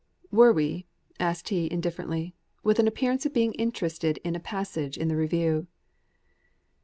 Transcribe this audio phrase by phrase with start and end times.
[0.31, 0.87] "Were we?"
[1.19, 5.67] asked he indifferently, with an appearance of being interested in a passage in the Review.